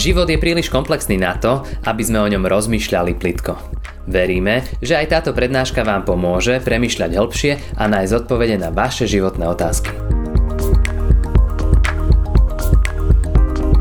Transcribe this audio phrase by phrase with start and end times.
[0.00, 3.52] Život je príliš komplexný na to, aby sme o ňom rozmýšľali plitko.
[4.08, 9.44] Veríme, že aj táto prednáška vám pomôže premyšľať hĺbšie a nájsť odpovede na vaše životné
[9.44, 9.92] otázky.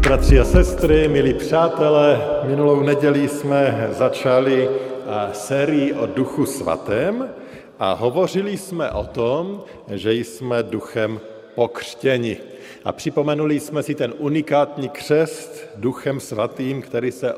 [0.04, 4.68] Bratři a sestry, milí přátelé, minulou neděli jsme začali
[5.32, 7.32] sérii o Duchu Svatém
[7.80, 11.20] a hovořili jsme o tom, že jsme duchem
[11.56, 12.49] pokřtěni.
[12.84, 17.34] A připomenuli jsme si ten unikátní křest duchem svatým, který se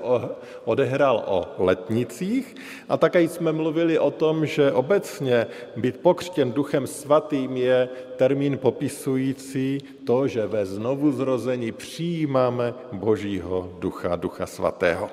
[0.65, 2.55] odehrál o letnicích.
[2.89, 9.77] A také jsme mluvili o tom, že obecně být pokřtěn duchem svatým je termín popisující
[10.05, 15.09] to, že ve znovu zrození přijímáme Božího ducha, ducha svatého.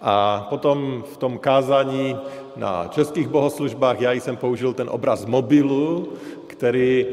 [0.00, 2.16] A potom v tom kázání
[2.56, 6.12] na českých bohoslužbách já jsem použil ten obraz mobilu,
[6.46, 7.06] který,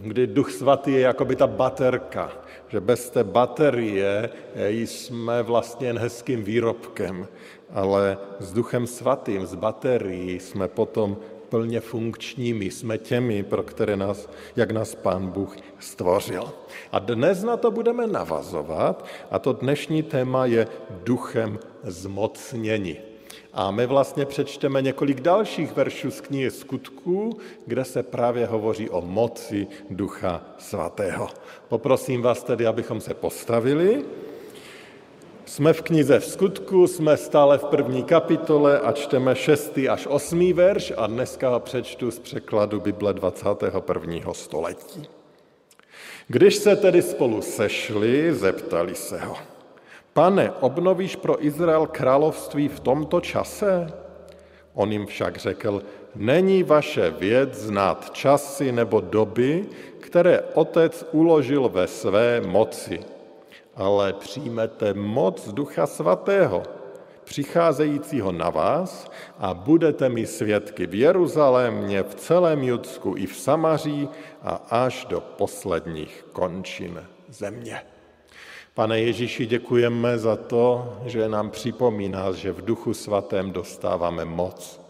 [0.00, 2.32] kdy duch svatý je jako by ta baterka,
[2.68, 7.28] že bez té baterie eh, jsme vlastně jen hezkým výrobkem,
[7.70, 11.16] ale s duchem svatým, s baterií jsme potom
[11.48, 16.52] plně funkčními, jsme těmi, pro které nás, jak nás Pán Bůh stvořil.
[16.92, 20.66] A dnes na to budeme navazovat a to dnešní téma je
[21.04, 23.13] duchem zmocnění.
[23.54, 29.00] A my vlastně přečteme několik dalších veršů z knihy Skutků, kde se právě hovoří o
[29.00, 31.28] moci Ducha Svatého.
[31.68, 34.04] Poprosím vás tedy, abychom se postavili.
[35.44, 40.52] Jsme v knize v skutku, jsme stále v první kapitole a čteme šestý až osmý
[40.52, 44.34] verš a dneska ho přečtu z překladu Bible 21.
[44.34, 45.08] století.
[46.28, 49.53] Když se tedy spolu sešli, zeptali se ho.
[50.14, 53.90] Pane, obnovíš pro Izrael království v tomto čase?
[54.74, 55.82] On jim však řekl,
[56.14, 59.66] není vaše věc znát časy nebo doby,
[60.00, 63.00] které otec uložil ve své moci,
[63.74, 66.62] ale přijmete moc Ducha Svatého,
[67.24, 74.08] přicházejícího na vás a budete mi svědky v Jeruzalémě, v celém Judsku i v Samaří
[74.42, 77.93] a až do posledních končin země.
[78.74, 84.80] Pane Ježíši, děkujeme za to, že nám připomínáš, že v Duchu Svatém dostáváme moc.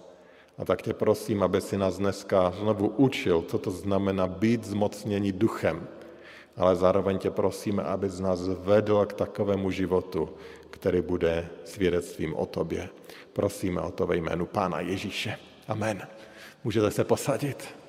[0.59, 5.33] A tak tě prosím, aby si nás dneska znovu učil, co to znamená být zmocnění
[5.33, 5.89] duchem.
[6.57, 10.29] Ale zároveň tě prosíme, aby z nás vedl k takovému životu,
[10.71, 12.89] který bude svědectvím o tobě.
[13.33, 15.37] Prosíme o to ve jménu Pána Ježíše.
[15.69, 16.09] Amen.
[16.65, 17.84] Můžete se posadit.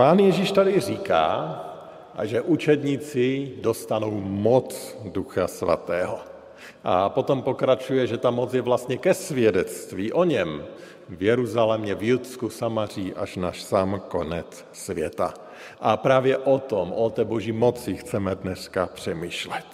[0.00, 1.60] Pán Ježíš tady říká,
[2.22, 6.18] že učedníci dostanou moc Ducha Svatého.
[6.84, 10.64] A potom pokračuje, že ta moc je vlastně ke svědectví o něm
[11.08, 15.34] v Jeruzalémě, v Judsku, Samaří až naš sám konec světa.
[15.80, 19.66] A právě o tom, o té boží moci chceme dneska přemýšlet.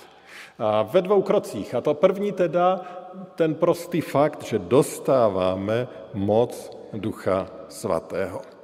[0.58, 1.74] A ve dvou krocích.
[1.74, 2.80] A to první teda
[3.34, 8.55] ten prostý fakt, že dostáváme moc Ducha Svatého.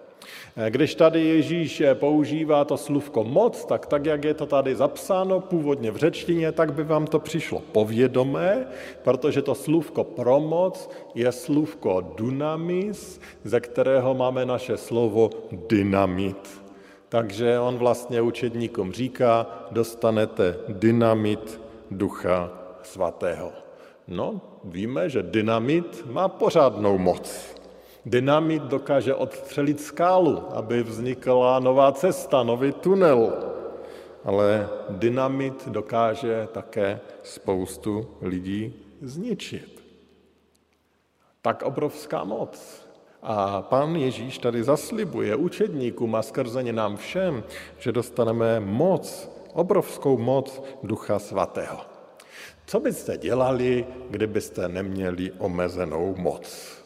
[0.69, 5.91] Když tady Ježíš používá to slůvko moc, tak tak, jak je to tady zapsáno původně
[5.91, 8.67] v řečtině, tak by vám to přišlo povědomé,
[9.03, 16.63] protože to slůvko pro moc je slůvko dunamis, ze kterého máme naše slovo dynamit.
[17.09, 22.51] Takže on vlastně učedníkům říká, dostanete dynamit ducha
[22.83, 23.53] svatého.
[24.09, 27.55] No, víme, že dynamit má pořádnou moc.
[28.07, 33.33] Dynamit dokáže odstřelit skálu, aby vznikla nová cesta, nový tunel.
[34.25, 39.83] Ale dynamit dokáže také spoustu lidí zničit.
[41.43, 42.87] Tak obrovská moc.
[43.23, 47.45] A pan Ježíš tady zaslibuje učedníkům a skrze nám všem,
[47.79, 51.79] že dostaneme moc, obrovskou moc Ducha Svatého.
[52.67, 56.82] Co byste dělali, kdybyste neměli omezenou moc?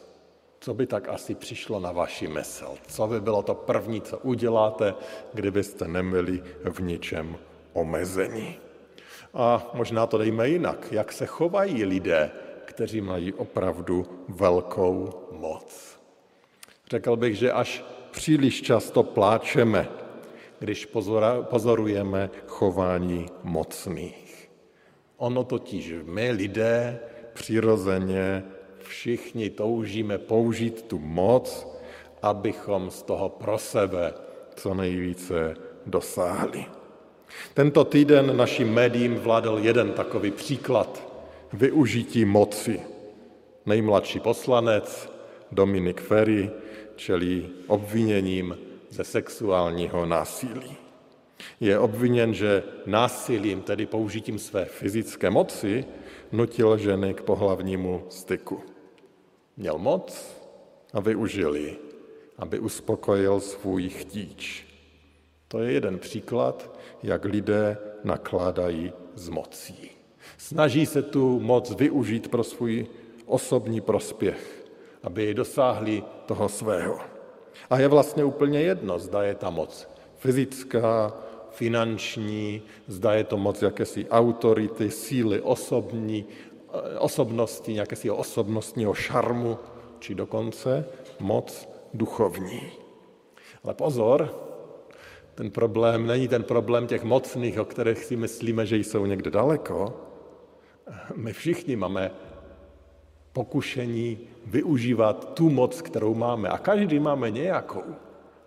[0.67, 2.75] Co by tak asi přišlo na vaši mysl?
[2.87, 4.93] Co by bylo to první, co uděláte,
[5.33, 7.37] kdybyste nebyli v ničem
[7.73, 8.55] omezení?
[9.33, 10.87] A možná to dejme jinak.
[10.91, 12.31] Jak se chovají lidé,
[12.65, 15.99] kteří mají opravdu velkou moc?
[16.91, 19.87] Řekl bych, že až příliš často pláčeme,
[20.59, 20.85] když
[21.43, 24.49] pozorujeme chování mocných.
[25.17, 26.99] Ono totiž my lidé
[27.33, 28.43] přirozeně
[28.87, 31.67] všichni toužíme použít tu moc,
[32.21, 34.13] abychom z toho pro sebe
[34.55, 35.55] co nejvíce
[35.85, 36.65] dosáhli.
[37.53, 41.07] Tento týden naším médiím vládl jeden takový příklad
[41.53, 42.81] využití moci.
[43.65, 45.11] Nejmladší poslanec
[45.51, 46.51] Dominik Ferry
[46.95, 48.57] čelí obviněním
[48.89, 50.77] ze sexuálního násilí.
[51.59, 55.85] Je obviněn, že násilím, tedy použitím své fyzické moci,
[56.31, 58.76] nutil ženy k pohlavnímu styku.
[59.57, 60.35] Měl moc
[60.93, 61.77] a využil ji,
[62.37, 64.67] aby uspokojil svůj chtíč.
[65.47, 69.91] To je jeden příklad, jak lidé nakládají s mocí.
[70.37, 72.87] Snaží se tu moc využít pro svůj
[73.25, 74.65] osobní prospěch,
[75.03, 76.99] aby ji dosáhli toho svého.
[77.69, 79.87] A je vlastně úplně jedno, zda je ta moc
[80.17, 81.13] fyzická,
[81.51, 86.25] finanční, zda je to moc jakési autority, síly osobní,
[86.99, 89.57] osobnosti, nějakého osobnostního šarmu,
[89.99, 90.85] či dokonce
[91.19, 92.61] moc duchovní.
[93.63, 94.33] Ale pozor,
[95.35, 99.93] ten problém není ten problém těch mocných, o kterých si myslíme, že jsou někde daleko.
[101.15, 102.11] My všichni máme
[103.33, 106.49] pokušení využívat tu moc, kterou máme.
[106.49, 107.83] A každý máme nějakou.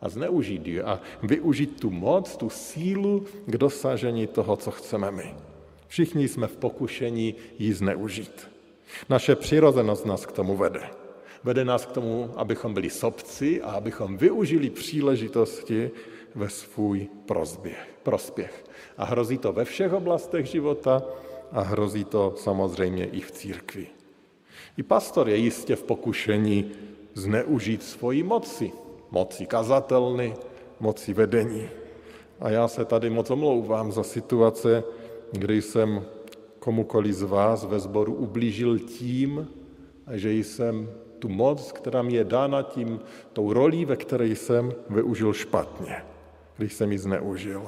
[0.01, 5.50] A zneužít ji a využít tu moc, tu sílu k dosažení toho, co chceme my.
[5.91, 8.49] Všichni jsme v pokušení ji zneužít.
[9.09, 10.83] Naše přirozenost nás k tomu vede.
[11.45, 15.91] Vede nás k tomu, abychom byli sobci a abychom využili příležitosti
[16.35, 17.09] ve svůj
[18.03, 18.65] prospěch.
[18.99, 21.03] A hrozí to ve všech oblastech života
[21.53, 23.87] a hrozí to samozřejmě i v církvi.
[24.77, 26.71] I pastor je jistě v pokušení
[27.15, 28.73] zneužít svoji moci.
[29.11, 30.35] Moci kazatelny,
[30.81, 31.69] moci vedení.
[32.41, 34.85] A já se tady moc omlouvám za situace,
[35.33, 36.05] kdy jsem
[36.59, 39.49] komukoli z vás ve sboru ublížil tím,
[40.13, 43.01] že jsem tu moc, která mi je dána tím,
[43.33, 46.05] tou rolí, ve které jsem, využil špatně,
[46.57, 47.63] když jsem ji zneužil.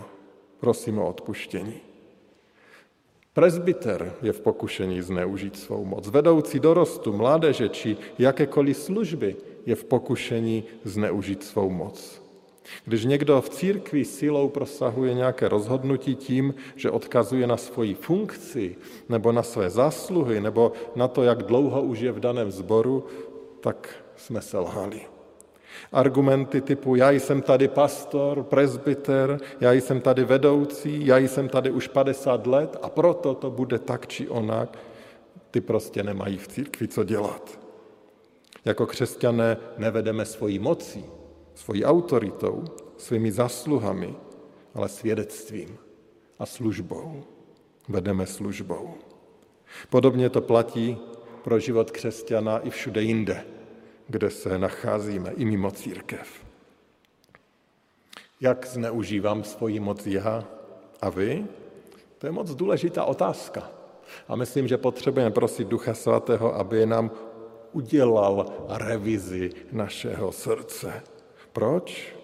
[0.61, 1.81] Prosím o odpuštění.
[3.32, 6.08] Prezbiter je v pokušení zneužít svou moc.
[6.08, 9.37] Vedoucí dorostu, mládeže či jakékoliv služby
[9.67, 12.21] je v pokušení zneužít svou moc.
[12.85, 18.76] Když někdo v církvi silou prosahuje nějaké rozhodnutí tím, že odkazuje na svoji funkci
[19.09, 23.06] nebo na své zásluhy nebo na to, jak dlouho už je v daném sboru,
[23.61, 25.00] tak jsme selhali.
[25.93, 31.88] Argumenty typu já jsem tady pastor, presbyter, já jsem tady vedoucí, já jsem tady už
[31.88, 34.79] 50 let a proto to bude tak či onak,
[35.50, 37.58] ty prostě nemají v církvi co dělat.
[38.65, 41.05] Jako křesťané nevedeme svojí mocí,
[41.54, 42.64] svojí autoritou,
[42.96, 44.14] svými zasluhami,
[44.75, 45.78] ale svědectvím
[46.38, 47.25] a službou.
[47.88, 48.94] Vedeme službou.
[49.90, 50.99] Podobně to platí
[51.44, 53.44] pro život křesťana i všude jinde
[54.12, 56.28] kde se nacházíme, i mimo církev.
[58.40, 60.44] Jak zneužívám svoji moc já
[61.00, 61.46] a vy?
[62.19, 63.70] To je moc důležitá otázka.
[64.28, 67.10] A myslím, že potřebujeme prosit Ducha Svatého, aby nám
[67.72, 71.02] udělal revizi našeho srdce.
[71.52, 72.14] Proč?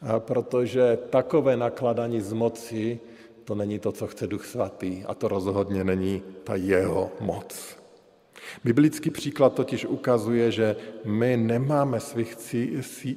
[0.00, 3.00] A protože takové nakladání z moci,
[3.44, 7.76] to není to, co chce Duch Svatý a to rozhodně není ta jeho moc.
[8.64, 12.36] Biblický příklad totiž ukazuje, že my nemáme svých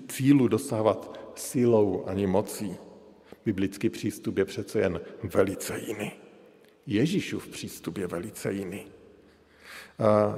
[0.08, 2.76] cílů dosahovat silou ani mocí.
[3.46, 6.12] Biblický přístup je přece jen velice jiný.
[6.88, 8.86] Ježíšův přístup je velice jiný.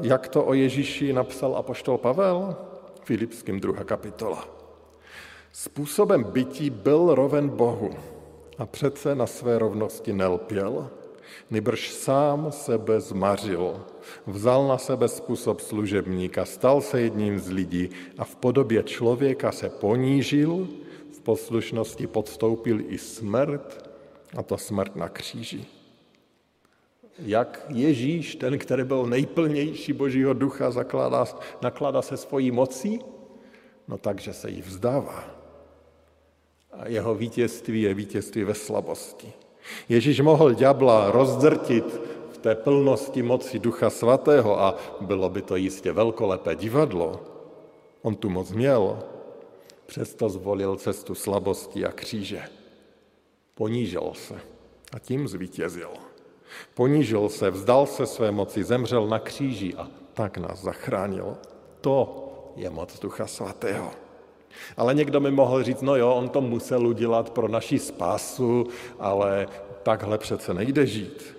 [0.02, 2.56] Jak to o Ježíši napsal apoštol Pavel?
[3.04, 4.55] Filipským druhá kapitola.
[5.56, 7.90] Způsobem bytí byl roven Bohu
[8.58, 10.90] a přece na své rovnosti nelpěl,
[11.52, 13.86] Nybrž sám sebe zmařil,
[14.28, 19.70] vzal na sebe způsob služebníka, stal se jedním z lidí a v podobě člověka se
[19.70, 20.68] ponížil,
[21.12, 23.90] v poslušnosti podstoupil i smrt,
[24.38, 25.66] a to smrt na kříži.
[27.20, 31.26] Jak Ježíš, ten, který byl nejplnější Božího ducha, zakládá,
[31.62, 33.00] nakládá se svojí mocí?
[33.88, 35.35] No takže se jí vzdává.
[36.80, 39.34] A jeho vítězství je vítězství ve slabosti.
[39.90, 42.02] Ježíš mohl ďabla rozdrtit
[42.32, 47.20] v té plnosti moci Ducha Svatého a bylo by to jistě velkolepé divadlo.
[48.02, 49.00] On tu moc měl,
[49.86, 52.44] přesto zvolil cestu slabosti a kříže.
[53.56, 54.36] Ponížil se
[54.94, 55.90] a tím zvítězil.
[56.74, 61.38] Ponížil se, vzdal se své moci, zemřel na kříži a tak nás zachránil.
[61.82, 64.05] To je moc Ducha Svatého.
[64.78, 68.68] Ale někdo mi mohl říct, no jo, on to musel udělat pro naši spásu,
[69.00, 69.48] ale
[69.84, 71.38] takhle přece nejde žít.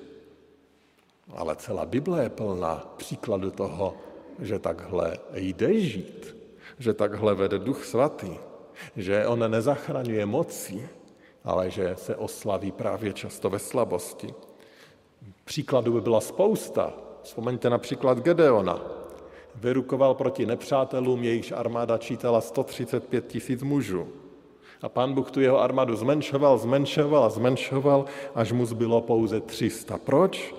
[1.34, 3.94] Ale celá Bible je plná příkladu toho,
[4.38, 6.36] že takhle jde žít,
[6.78, 8.30] že takhle vede Duch Svatý,
[8.96, 10.88] že on nezachraňuje mocí,
[11.44, 14.34] ale že se oslaví právě často ve slabosti.
[15.44, 16.92] Příkladů by byla spousta.
[17.22, 18.80] Vzpomeňte například Gedeona,
[19.60, 24.08] vyrukoval proti nepřátelům, jejichž armáda čítala 135 tisíc mužů.
[24.82, 29.98] A pán Bůh tu jeho armádu zmenšoval, zmenšoval a zmenšoval, až mu zbylo pouze 300.
[29.98, 30.54] Proč?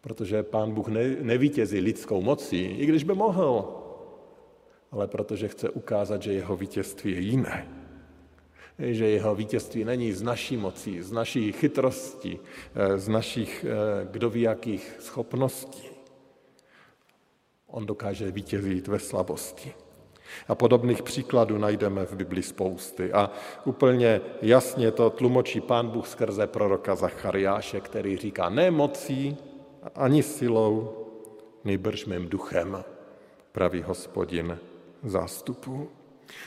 [0.00, 3.68] Protože pán Bůh ne, nevítězí lidskou mocí, i když by mohl,
[4.92, 7.68] ale protože chce ukázat, že jeho vítězství je jiné.
[8.78, 12.38] Že jeho vítězství není z naší mocí, z naší chytrosti,
[12.74, 15.99] eh, z našich eh, kdo ví jakých schopností.
[17.70, 19.74] On dokáže vítězit ve slabosti.
[20.48, 23.12] A podobných příkladů najdeme v Biblii spousty.
[23.12, 23.30] A
[23.64, 29.36] úplně jasně to tlumočí pán Bůh skrze proroka Zachariáše, který říká, ne mocí,
[29.94, 30.96] ani silou,
[31.64, 32.84] nejbrž mým duchem,
[33.52, 34.58] pravý hospodin
[35.02, 35.88] zástupů.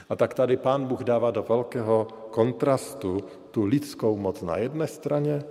[0.10, 5.44] A tak tady pán Bůh dává do velkého kontrastu tu lidskou moc na jedné straně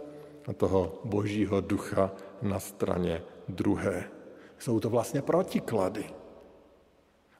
[0.48, 2.10] a toho božího ducha
[2.42, 4.21] na straně druhé.
[4.62, 6.04] Jsou to vlastně protiklady.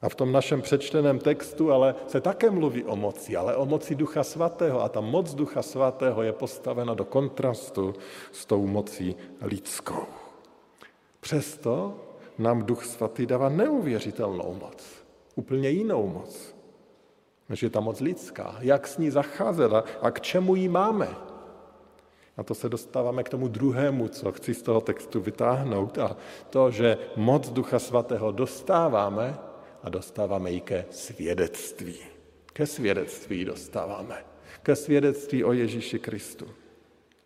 [0.01, 3.95] A v tom našem přečteném textu ale se také mluví o moci, ale o moci
[3.95, 4.83] Ducha Svatého.
[4.83, 7.95] A ta moc Ducha Svatého je postavena do kontrastu
[8.31, 10.05] s tou mocí lidskou.
[11.19, 11.95] Přesto
[12.37, 14.83] nám Duch Svatý dává neuvěřitelnou moc,
[15.35, 16.55] úplně jinou moc,
[17.49, 18.55] než je ta moc lidská.
[18.59, 21.32] Jak s ní zacházet a k čemu ji máme?
[22.37, 26.17] A to se dostáváme k tomu druhému, co chci z toho textu vytáhnout, a
[26.49, 29.37] to, že moc Ducha Svatého dostáváme
[29.83, 31.97] a dostáváme ji ke svědectví.
[32.53, 34.15] Ke svědectví dostáváme.
[34.63, 36.45] Ke svědectví o Ježíši Kristu.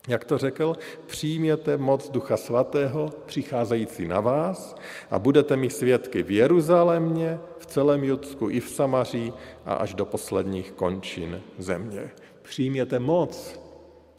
[0.07, 4.75] Jak to řekl, přijměte moc Ducha Svatého přicházející na vás
[5.11, 9.33] a budete mi svědky v Jeruzalémě, v celém Judsku i v Samaří
[9.65, 12.09] a až do posledních končin země.
[12.41, 13.59] Přijměte moc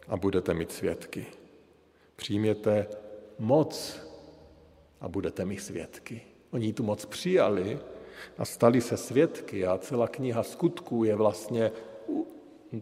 [0.08, 1.26] a budete mít svědky.
[2.16, 2.86] Přijměte
[3.38, 4.00] moc
[5.00, 6.20] a budete mi svědky.
[6.50, 7.78] Oni tu moc přijali
[8.38, 11.72] a stali se svědky a celá kniha skutků je vlastně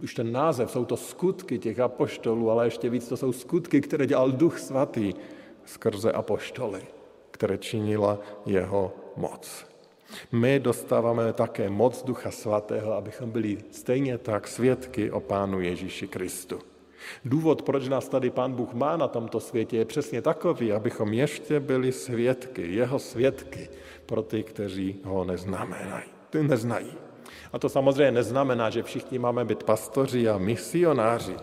[0.02, 4.06] už ten název, jsou to skutky těch apoštolů, ale ještě víc to jsou skutky, které
[4.06, 5.14] dělal Duch Svatý
[5.64, 6.82] skrze apoštoly,
[7.30, 9.66] které činila jeho moc.
[10.32, 16.75] My dostáváme také moc Ducha Svatého, abychom byli stejně tak svědky o Pánu Ježíši Kristu.
[17.24, 21.60] Důvod, proč nás tady Pán Bůh má na tomto světě, je přesně takový, abychom ještě
[21.60, 23.68] byli svědky, jeho svědky
[24.06, 26.92] pro ty, kteří ho neznamenají, ty neznají.
[27.52, 31.36] A to samozřejmě neznamená, že všichni máme být pastoři a misionáři,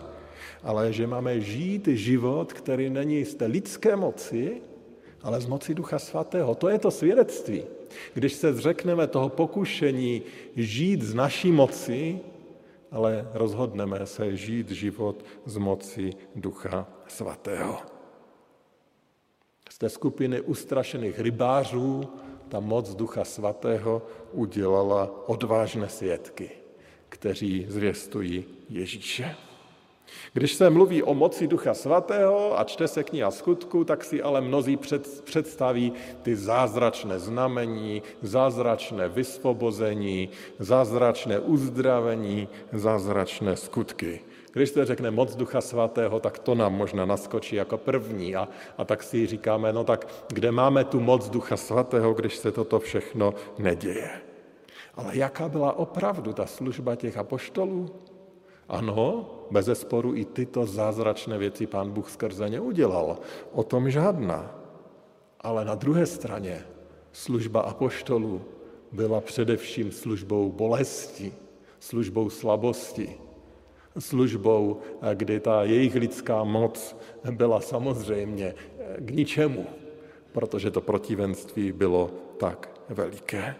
[0.62, 4.62] ale že máme žít život, který není z té lidské moci,
[5.22, 6.54] ale z moci Ducha Svatého.
[6.54, 7.64] To je to svědectví.
[8.14, 10.22] Když se zřekneme toho pokušení
[10.56, 12.18] žít z naší moci,
[12.94, 17.78] ale rozhodneme se žít život z moci Ducha Svatého.
[19.70, 22.08] Z té skupiny ustrašených rybářů
[22.48, 26.50] ta moc Ducha Svatého udělala odvážné svědky,
[27.08, 29.34] kteří zvěstují Ježíše.
[30.32, 34.40] Když se mluví o moci Ducha Svatého a čte se kniha skutku, tak si ale
[34.40, 35.92] mnozí před, představí
[36.22, 44.20] ty zázračné znamení, zázračné vysvobození, zázračné uzdravení, zázračné skutky.
[44.52, 48.84] Když se řekne moc Ducha Svatého, tak to nám možná naskočí jako první a, a
[48.84, 53.34] tak si říkáme, no tak kde máme tu moc Ducha Svatého, když se toto všechno
[53.58, 54.10] neděje.
[54.94, 57.90] Ale jaká byla opravdu ta služba těch apoštolů?
[58.68, 63.18] Ano, bez sporu i tyto zázračné věci pán Bůh skrze ně udělal.
[63.52, 64.54] O tom žádná.
[65.40, 66.64] Ale na druhé straně
[67.12, 68.42] služba apoštolů
[68.92, 71.32] byla především službou bolesti,
[71.80, 73.16] službou slabosti,
[73.98, 74.80] službou,
[75.14, 76.96] kdy ta jejich lidská moc
[77.30, 78.54] byla samozřejmě
[78.98, 79.66] k ničemu,
[80.32, 83.56] protože to protivenství bylo tak veliké.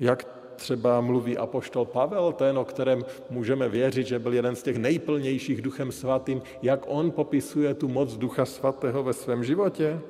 [0.00, 4.76] Jak třeba mluví apoštol Pavel, ten, o kterém můžeme věřit, že byl jeden z těch
[4.76, 10.00] nejplnějších duchem svatým, jak on popisuje tu moc ducha svatého ve svém životě?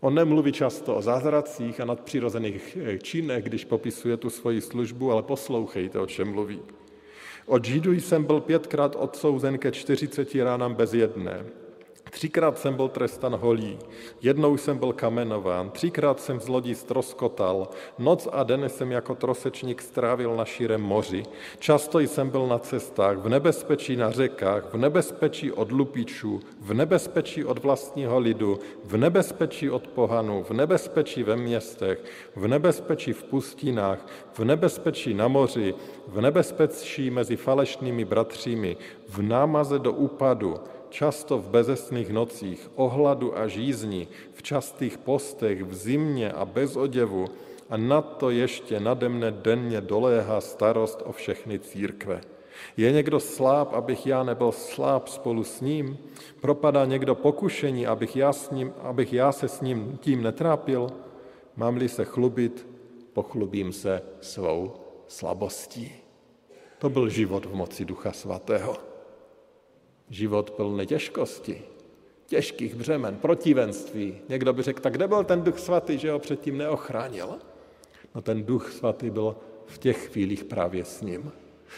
[0.00, 5.98] On nemluví často o zázracích a nadpřirozených činech, když popisuje tu svoji službu, ale poslouchejte,
[5.98, 6.60] o čem mluví.
[7.46, 11.44] Od Židů jsem byl pětkrát odsouzen ke 40 ránám bez jedné.
[12.10, 13.78] Třikrát jsem byl trestan holí,
[14.22, 19.82] jednou jsem byl kamenován, třikrát jsem z lodí stroskotal, noc a den jsem jako trosečník
[19.82, 21.22] strávil na širém moři,
[21.58, 27.44] často jsem byl na cestách, v nebezpečí na řekách, v nebezpečí od lupičů, v nebezpečí
[27.44, 32.04] od vlastního lidu, v nebezpečí od pohanů, v nebezpečí ve městech,
[32.36, 35.74] v nebezpečí v pustinách, v nebezpečí na moři,
[36.08, 38.76] v nebezpečí mezi falešnými bratřími,
[39.08, 40.56] v námaze do úpadu,
[40.90, 47.26] často v bezesných nocích, ohladu a žízni, v častých postech, v zimě a bez oděvu,
[47.70, 52.20] a na to ještě nade mne denně doléhá starost o všechny církve.
[52.76, 55.98] Je někdo sláb, abych já nebyl sláb spolu s ním?
[56.40, 60.90] Propadá někdo pokušení, abych já, s ním, abych já se s ním tím netrápil?
[61.56, 62.66] Mám-li se chlubit,
[63.12, 64.74] pochlubím se svou
[65.06, 65.92] slabostí.
[66.78, 68.89] To byl život v moci Ducha Svatého.
[70.10, 71.62] Život plný těžkosti,
[72.26, 74.18] těžkých břemen, protivenství.
[74.28, 77.38] Někdo by řekl, tak kde byl ten Duch Svatý, že ho předtím neochránil?
[78.14, 79.36] No ten Duch Svatý byl
[79.66, 81.32] v těch chvílích právě s ním.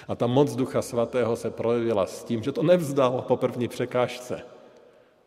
[0.09, 4.43] A ta moc Ducha Svatého se projevila s tím, že to nevzdal po první překážce,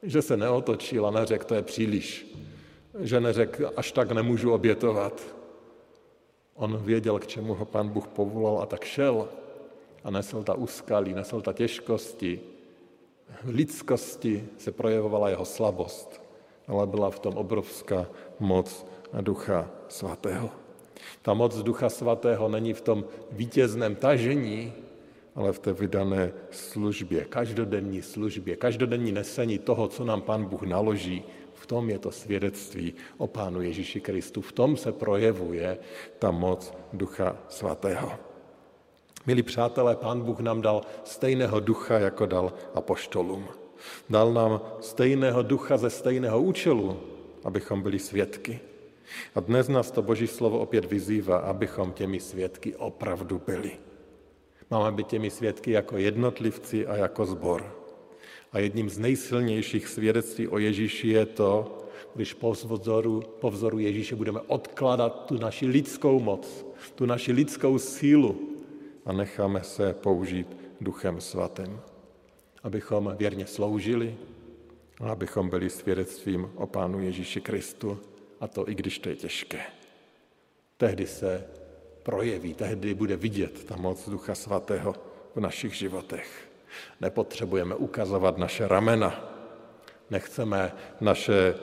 [0.03, 2.35] že se neotočil a neřekl, to je příliš,
[3.00, 5.35] že neřekl, až tak nemůžu obětovat.
[6.55, 9.27] On věděl, k čemu ho pán Bůh povolal a tak šel
[10.03, 12.41] a nesl ta úskalí, nesl ta těžkosti.
[13.44, 16.22] V lidskosti se projevovala jeho slabost,
[16.67, 18.08] ale byla v tom obrovská
[18.39, 18.86] moc
[19.22, 20.50] Ducha Svatého.
[21.22, 24.74] Ta moc Ducha Svatého není v tom vítězném tažení,
[25.36, 31.24] ale v té vydané službě, každodenní službě, každodenní nesení toho, co nám Pán Bůh naloží,
[31.53, 34.41] v tom je to svědectví o Pánu Ježíši Kristu.
[34.41, 35.77] V tom se projevuje
[36.20, 38.12] ta moc Ducha Svatého.
[39.25, 43.46] Milí přátelé, Pán Bůh nám dal stejného ducha, jako dal apoštolům.
[44.10, 47.00] Dal nám stejného ducha ze stejného účelu,
[47.44, 48.60] abychom byli svědky.
[49.36, 53.72] A dnes nás to Boží slovo opět vyzývá, abychom těmi svědky opravdu byli.
[54.72, 57.75] Máme být těmi svědky jako jednotlivci a jako zbor.
[58.51, 61.77] A jedním z nejsilnějších svědectví o Ježíši je to,
[62.15, 66.65] když po vzoru, po vzoru Ježíše budeme odkládat tu naši lidskou moc,
[66.96, 68.54] tu naši lidskou sílu
[69.05, 71.79] a necháme se použít Duchem Svatým.
[72.63, 74.17] Abychom věrně sloužili
[75.01, 78.00] a abychom byli svědectvím o Pánu Ježíši Kristu
[78.39, 79.62] a to i když to je těžké.
[80.77, 81.47] Tehdy se
[82.03, 84.95] projeví, tehdy bude vidět ta moc Ducha Svatého
[85.35, 86.50] v našich životech.
[87.01, 89.31] Nepotřebujeme ukazovat naše ramena,
[90.09, 91.55] nechceme, naše,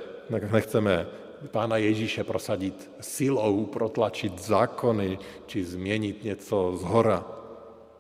[0.52, 1.07] nechceme
[1.50, 7.24] Pána Ježíše prosadit silou, protlačit zákony či změnit něco z hora.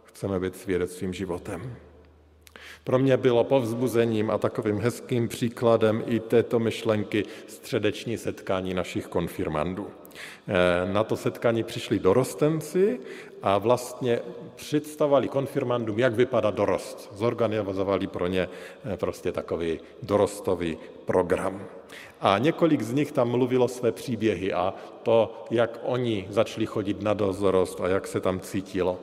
[0.04, 1.76] Chceme být svědectvím životem.
[2.84, 9.86] Pro mě bylo povzbuzením a takovým hezkým příkladem i této myšlenky středeční setkání našich konfirmandů.
[10.48, 13.00] Eh, na to setkání přišli dorostenci
[13.42, 14.20] a vlastně
[14.54, 17.12] představovali konfirmandům, jak vypadá dorost.
[17.14, 18.48] Zorganizovali pro ně
[18.84, 21.66] eh, prostě takový dorostový program.
[22.20, 27.14] A několik z nich tam mluvilo své příběhy a to, jak oni začali chodit na
[27.14, 29.00] dozorost a jak se tam cítilo.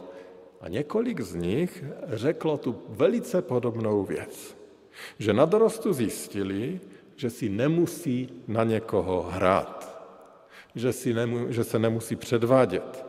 [0.62, 4.58] A několik z nich řeklo tu velice podobnou věc,
[5.20, 6.80] že na dorostu zjistili,
[7.16, 10.00] že si nemusí na někoho hrát,
[10.76, 13.06] že, si nemu, že se nemusí předvádět,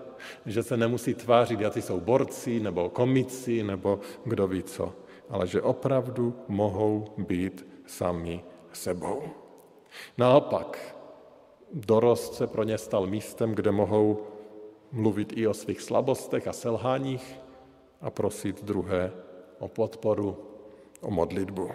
[0.47, 4.95] že se nemusí tvářit, jaký jsou borci nebo komici nebo kdo ví co,
[5.31, 8.41] ale že opravdu mohou být sami
[8.73, 9.40] sebou.
[10.19, 10.97] Naopak,
[11.73, 14.27] dorost se pro ně stal místem, kde mohou
[14.93, 17.41] mluvit i o svých slabostech a selháních
[18.01, 19.13] a prosit druhé
[19.59, 20.37] o podporu,
[21.01, 21.71] o modlitbu.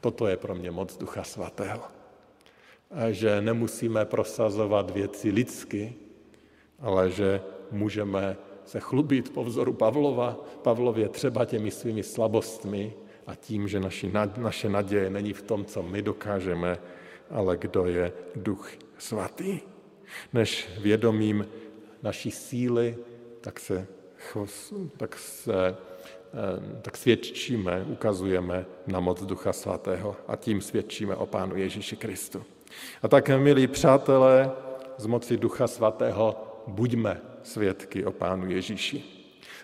[0.00, 1.82] Toto je pro mě moc Ducha Svatého.
[2.90, 5.94] A že nemusíme prosazovat věci lidsky,
[6.80, 12.92] ale že můžeme se chlubit po vzoru Pavlova, Pavlově třeba těmi svými slabostmi
[13.26, 16.78] a tím, že naši, naše naděje není v tom, co my dokážeme,
[17.30, 19.60] ale kdo je Duch Svatý.
[20.32, 21.46] Než vědomím
[22.02, 22.96] naší síly,
[23.40, 23.86] tak se,
[24.96, 31.56] tak se eh, tak svědčíme, ukazujeme na moc Ducha Svatého a tím svědčíme o Pánu
[31.56, 32.44] Ježíši Kristu.
[33.02, 34.50] A tak, milí přátelé,
[34.98, 36.36] z moci Ducha Svatého
[36.66, 39.04] buďme svědky o Pánu Ježíši.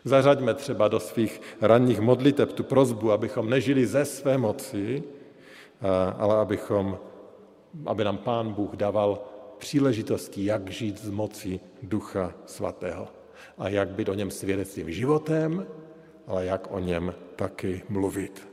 [0.04, 5.86] Zařaďme třeba do svých ranních modliteb tu prozbu, abychom nežili ze své moci, eh,
[6.18, 6.98] ale abychom,
[7.86, 9.24] aby nám Pán Bůh dával
[9.58, 13.08] příležitosti, jak žít z moci Ducha Svatého
[13.58, 15.66] a jak být o něm svědectvím životem,
[16.26, 18.48] ale jak o něm taky mluvit.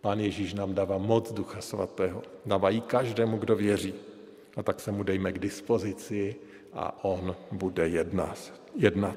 [0.00, 2.22] Pán Ježíš nám dává moc Ducha Svatého.
[2.46, 3.94] Dává ji každému, kdo věří.
[4.56, 6.36] A tak se mu dejme k dispozici
[6.72, 8.52] a on bude jednat.
[8.74, 9.16] jednat.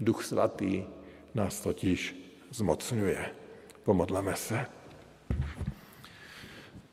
[0.00, 0.84] Duch Svatý
[1.34, 2.16] nás totiž
[2.50, 3.26] zmocňuje.
[3.82, 4.66] Pomodleme se.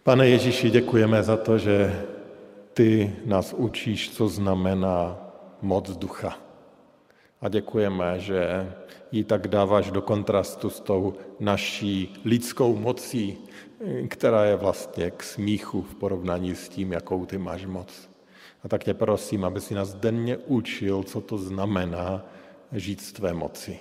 [0.03, 2.05] Pane Ježíši, děkujeme za to, že
[2.73, 5.17] ty nás učíš, co znamená
[5.61, 6.37] moc ducha.
[7.41, 8.71] A děkujeme, že
[9.11, 13.37] ji tak dáváš do kontrastu s tou naší lidskou mocí,
[14.07, 18.09] která je vlastně k smíchu v porovnání s tím, jakou ty máš moc.
[18.63, 22.25] A tak tě prosím, aby si nás denně učil, co to znamená
[22.71, 23.79] žít z tvé moci.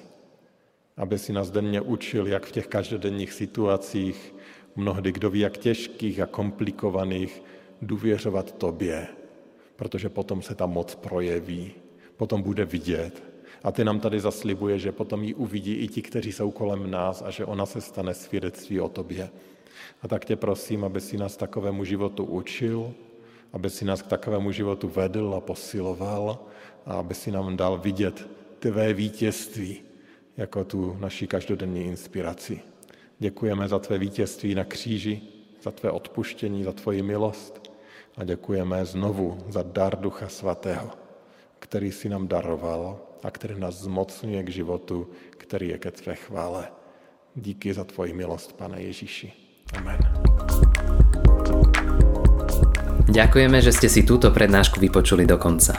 [0.97, 4.35] Aby si nás denně učil, jak v těch každodenních situacích,
[4.77, 7.43] mnohdy kdo ví, jak těžkých a komplikovaných,
[7.83, 9.07] důvěřovat tobě,
[9.77, 11.73] protože potom se ta moc projeví,
[12.17, 13.23] potom bude vidět.
[13.63, 17.23] A ty nám tady zaslibuje, že potom ji uvidí i ti, kteří jsou kolem nás
[17.23, 19.31] a že ona se stane svědectví o tobě.
[20.03, 22.93] A tak tě prosím, aby si nás takovému životu učil,
[23.53, 26.39] aby si nás k takovému životu vedl a posiloval
[26.87, 28.29] a aby si nám dal vidět
[28.59, 29.81] tvé vítězství
[30.37, 32.61] jako tu naší každodenní inspiraci.
[33.21, 35.21] Děkujeme za tvé vítězství na kříži,
[35.63, 37.73] za tvé odpuštění, za tvoji milost
[38.17, 40.91] a děkujeme znovu za dar Ducha Svatého,
[41.59, 46.69] který si nám daroval a který nás zmocňuje k životu, který je ke tvé chvále.
[47.37, 49.33] Díky za tvoji milost, pane Ježíši.
[49.77, 50.01] Amen.
[53.11, 55.77] Ďakujeme, že ste si túto prednášku vypočuli do konca.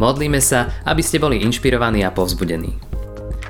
[0.00, 2.97] Modlíme sa, aby ste boli inšpirovaní a povzbudení.